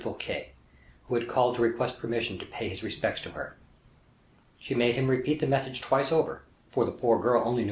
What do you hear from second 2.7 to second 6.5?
respects to her. She made him repeat the message twice over,